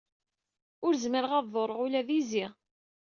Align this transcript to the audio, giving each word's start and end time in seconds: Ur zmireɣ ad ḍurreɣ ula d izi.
Ur 0.85 0.93
zmireɣ 1.03 1.33
ad 1.35 1.47
ḍurreɣ 1.53 1.79
ula 1.85 2.01
d 2.07 2.09
izi. 2.19 2.45